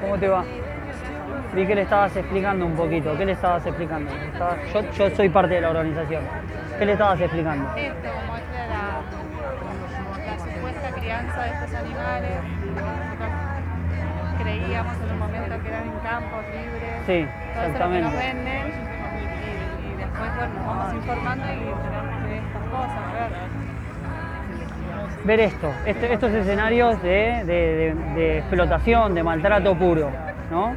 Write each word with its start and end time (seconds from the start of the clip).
¿Cómo 0.00 0.18
te 0.18 0.28
va? 0.28 0.44
Vi 1.54 1.66
que 1.66 1.74
le 1.74 1.82
estabas 1.82 2.16
explicando 2.16 2.66
un 2.66 2.74
poquito. 2.74 3.16
¿Qué 3.16 3.24
le 3.26 3.32
estabas 3.32 3.64
explicando? 3.66 4.10
Estabas- 4.32 4.58
yo, 4.72 4.80
yo 4.92 5.10
soy 5.14 5.28
parte 5.28 5.54
de 5.54 5.60
la 5.60 5.70
organización. 5.70 6.22
¿Qué 6.78 6.86
le 6.86 6.92
estabas 6.92 7.20
explicando? 7.20 7.68
Esto, 7.76 8.08
como 8.12 8.36
es 8.36 8.42
la, 8.68 9.02
la 10.26 10.38
supuesta 10.38 10.90
crianza 10.98 11.42
de 11.42 11.50
estos 11.50 11.74
animales, 11.74 12.32
nosotros 12.74 13.30
creíamos 14.42 14.96
en 14.96 15.10
un 15.12 15.18
momento 15.18 15.62
que 15.62 15.68
eran 15.68 15.84
en 15.84 15.98
campos 16.00 16.44
libres, 16.52 17.02
Sí, 17.06 17.28
todo 17.54 17.64
eso 17.64 17.72
es 17.74 17.80
lo 17.80 17.90
que 17.90 18.00
nos 18.00 18.14
exactamente. 18.14 18.16
venden, 18.16 18.66
y, 19.12 19.92
y 19.92 19.96
después 19.98 20.36
bueno, 20.36 20.54
nos 20.54 20.66
vamos 20.66 20.94
informando 20.94 21.44
y 21.44 21.58
tenemos 21.58 22.22
ver. 22.24 22.42
Ver 25.24 25.40
esto, 25.40 25.72
este- 25.86 26.12
estos 26.12 26.32
escenarios 26.32 27.00
de, 27.02 27.42
de- 27.44 27.94
de- 28.04 28.14
de 28.14 28.38
explotación, 28.38 29.14
de 29.14 29.22
maltrato 29.22 29.74
puro, 29.76 30.10
¿no? 30.50 30.74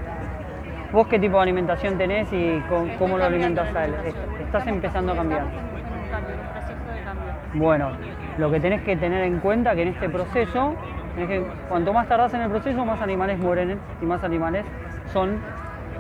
¿Vos 0.91 1.07
qué 1.07 1.19
tipo 1.19 1.37
de 1.37 1.43
alimentación 1.43 1.97
tenés 1.97 2.31
y 2.31 2.61
co- 2.69 2.85
cómo 2.97 3.17
lo 3.17 3.25
alimentas 3.25 3.73
a 3.75 3.85
él? 3.85 3.95
Est- 4.05 4.17
Estás 4.41 4.67
empezando 4.67 5.11
a 5.11 5.15
cambiar. 5.15 5.41
Bueno, 7.53 7.91
lo 8.37 8.51
que 8.51 8.59
tenés 8.59 8.81
que 8.81 8.95
tener 8.95 9.23
en 9.25 9.39
cuenta 9.39 9.75
que 9.75 9.81
en 9.81 9.87
este 9.89 10.09
proceso, 10.09 10.73
tenés 11.15 11.29
que, 11.29 11.43
cuanto 11.67 11.91
más 11.91 12.07
tardás 12.07 12.33
en 12.33 12.41
el 12.41 12.49
proceso, 12.49 12.85
más 12.85 13.01
animales 13.01 13.39
mueren 13.39 13.79
y 14.01 14.05
más 14.05 14.23
animales 14.23 14.65
son 15.11 15.39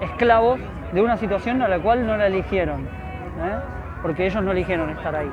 esclavos 0.01 0.59
de 0.91 1.01
una 1.01 1.17
situación 1.17 1.61
a 1.61 1.67
la 1.67 1.79
cual 1.79 2.05
no 2.05 2.15
la 2.15 2.27
eligieron, 2.27 2.81
¿eh? 2.81 3.55
porque 4.01 4.25
ellos 4.27 4.43
no 4.43 4.51
eligieron 4.51 4.89
estar 4.91 5.15
ahí. 5.15 5.31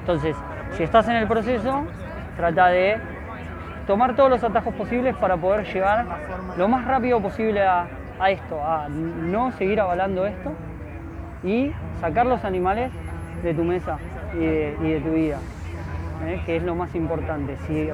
Entonces, 0.00 0.36
si 0.72 0.82
estás 0.82 1.08
en 1.08 1.16
el 1.16 1.26
proceso, 1.28 1.86
trata 2.38 2.68
de 2.68 2.98
tomar 3.84 4.14
todos 4.14 4.30
los 4.30 4.44
atajos 4.44 4.72
posibles 4.74 5.16
para 5.16 5.36
poder 5.36 5.66
llegar 5.66 6.06
lo 6.56 6.68
más 6.68 6.86
rápido 6.86 7.20
posible 7.20 7.62
a, 7.62 7.88
esto, 8.30 8.64
a 8.64 8.88
no 8.88 9.50
seguir 9.52 9.80
avalando 9.80 10.24
esto 10.24 10.52
y 11.42 11.72
sacar 12.00 12.26
los 12.26 12.44
animales 12.44 12.92
de 13.42 13.54
tu 13.54 13.64
mesa 13.64 13.98
y 14.34 14.38
de, 14.38 15.00
tu 15.04 15.10
vida, 15.10 15.38
¿eh? 16.28 16.40
que 16.46 16.56
es 16.56 16.62
lo 16.62 16.76
más 16.76 16.94
importante. 16.94 17.56
Si 17.66 17.90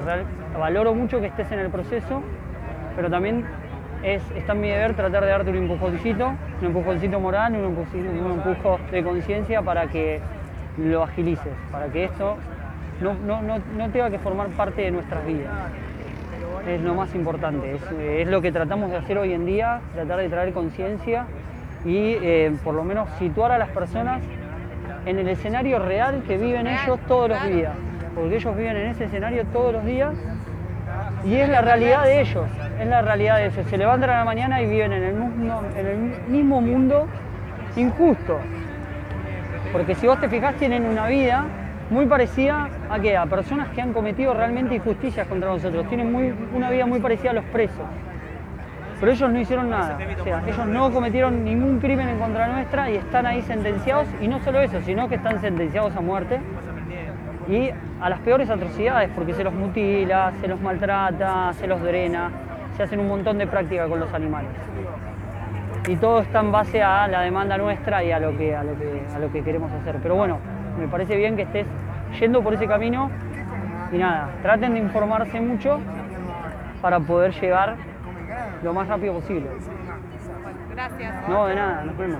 valoro 0.59 0.93
mucho 0.93 1.19
que 1.19 1.27
estés 1.27 1.51
en 1.51 1.59
el 1.59 1.71
proceso, 1.71 2.21
pero 2.95 3.09
también 3.09 3.45
es, 4.03 4.21
está 4.35 4.53
en 4.53 4.61
mi 4.61 4.69
deber 4.69 4.93
tratar 4.93 5.23
de 5.23 5.31
darte 5.31 5.49
un 5.49 5.57
empujoncito, 5.57 6.33
un 6.61 6.67
empujoncito 6.67 7.19
moral, 7.19 7.55
un 7.55 7.75
empujoncito- 7.75 8.09
un 8.11 8.31
empujo 8.31 8.79
de 8.91 9.03
conciencia 9.03 9.63
para 9.63 9.87
que 9.87 10.19
lo 10.77 11.01
agilices, 11.01 11.53
para 11.71 11.87
que 11.87 12.03
esto 12.03 12.37
no, 13.01 13.13
no, 13.13 13.41
no, 13.41 13.89
tenga 13.89 14.09
que 14.09 14.19
formar 14.19 14.47
parte 14.49 14.83
de 14.83 14.91
nuestras 14.91 15.25
vidas. 15.25 15.51
Es 16.67 16.81
lo 16.81 16.95
más 16.95 17.13
importante, 17.13 17.77
es, 18.21 18.27
lo 18.27 18.41
que 18.41 18.51
tratamos 18.51 18.89
de 18.89 18.97
hacer 18.97 19.17
hoy 19.17 19.33
en 19.33 19.45
día, 19.45 19.81
tratar 19.93 20.19
de 20.19 20.29
traer 20.29 20.51
conciencia 20.51 21.25
y 21.85 22.17
eh, 22.21 22.55
por 22.63 22.73
lo 22.73 22.83
menos 22.83 23.07
situar 23.19 23.51
a 23.51 23.59
las 23.59 23.69
personas 23.69 24.21
en 25.05 25.19
el 25.19 25.27
escenario 25.27 25.77
real 25.77 26.23
que 26.25 26.37
viven 26.37 26.65
ellos 26.65 26.99
todos 27.07 27.29
los 27.29 27.45
días, 27.45 27.73
porque 28.15 28.37
ellos 28.37 28.57
viven 28.57 28.77
en 28.77 28.87
ese 28.87 29.05
escenario 29.05 29.45
todos 29.53 29.73
los 29.73 29.85
días 29.85 30.15
y 31.23 31.35
es 31.35 31.49
la 31.49 31.61
realidad 31.61 32.03
de 32.03 32.21
ellos, 32.21 32.47
es 32.79 32.87
la 32.87 33.01
realidad 33.03 33.37
de 33.37 33.45
ellos. 33.45 33.67
Se 33.69 33.77
levantan 33.77 34.09
a 34.09 34.17
la 34.17 34.25
mañana 34.25 34.61
y 34.61 34.67
viven 34.67 34.91
en 34.93 35.03
el 35.03 35.13
mismo, 35.13 35.61
en 35.75 35.85
el 35.85 35.97
mismo 36.29 36.61
mundo 36.61 37.07
injusto, 37.75 38.39
porque 39.71 39.93
si 39.93 40.07
vos 40.07 40.19
te 40.19 40.29
fijás 40.29 40.55
tienen 40.55 40.85
una 40.85 41.07
vida 41.07 41.45
muy 41.89 42.05
parecida 42.05 42.69
a 42.89 42.99
que 42.99 43.15
a 43.15 43.25
personas 43.25 43.69
que 43.69 43.81
han 43.81 43.93
cometido 43.93 44.33
realmente 44.33 44.75
injusticias 44.75 45.27
contra 45.27 45.49
nosotros, 45.49 45.87
tienen 45.87 46.11
muy, 46.11 46.33
una 46.53 46.69
vida 46.69 46.85
muy 46.85 46.99
parecida 46.99 47.31
a 47.31 47.33
los 47.33 47.45
presos. 47.45 47.85
Pero 48.99 49.11
ellos 49.11 49.29
no 49.29 49.39
hicieron 49.39 49.69
nada, 49.69 49.97
o 50.19 50.23
sea, 50.23 50.41
ellos 50.47 50.65
no 50.67 50.91
cometieron 50.91 51.43
ningún 51.43 51.79
crimen 51.79 52.07
en 52.07 52.17
contra 52.17 52.47
nuestra 52.47 52.89
y 52.89 52.95
están 52.95 53.25
ahí 53.25 53.41
sentenciados, 53.41 54.07
y 54.21 54.27
no 54.27 54.39
solo 54.39 54.61
eso, 54.61 54.81
sino 54.81 55.09
que 55.09 55.15
están 55.15 55.41
sentenciados 55.41 55.95
a 55.95 56.01
muerte 56.01 56.39
y 57.49 57.71
a 58.01 58.09
las 58.09 58.19
peores 58.21 58.49
atrocidades, 58.49 59.09
porque 59.13 59.33
se 59.33 59.43
los 59.43 59.53
mutila, 59.53 60.31
se 60.39 60.47
los 60.47 60.61
maltrata, 60.61 61.53
se 61.53 61.67
los 61.67 61.81
drena, 61.83 62.31
se 62.77 62.83
hacen 62.83 62.99
un 62.99 63.07
montón 63.07 63.37
de 63.37 63.47
prácticas 63.47 63.89
con 63.89 63.99
los 63.99 64.13
animales. 64.13 64.49
Y 65.87 65.97
todo 65.97 66.21
está 66.21 66.39
en 66.39 66.51
base 66.51 66.81
a 66.81 67.07
la 67.07 67.21
demanda 67.21 67.57
nuestra 67.57 68.03
y 68.03 68.11
a 68.11 68.19
lo 68.19 68.35
que, 68.35 68.55
a 68.55 68.63
lo 68.63 68.75
que, 68.77 69.03
a 69.13 69.19
lo 69.19 69.31
que 69.31 69.43
queremos 69.43 69.71
hacer. 69.71 69.97
Pero 70.01 70.15
bueno, 70.15 70.39
me 70.79 70.87
parece 70.87 71.15
bien 71.15 71.35
que 71.35 71.43
estés 71.43 71.65
yendo 72.19 72.41
por 72.41 72.53
ese 72.53 72.67
camino 72.67 73.09
y 73.91 73.97
nada, 73.97 74.29
traten 74.41 74.73
de 74.73 74.79
informarse 74.79 75.39
mucho 75.39 75.79
para 76.81 76.99
poder 76.99 77.33
llegar 77.33 77.75
lo 78.63 78.73
más 78.73 78.87
rápido 78.87 79.13
posible. 79.13 79.47
Gracias. 80.71 81.29
No, 81.29 81.45
de 81.47 81.55
nada, 81.55 81.83
nos 81.85 81.97
vemos. 81.97 82.19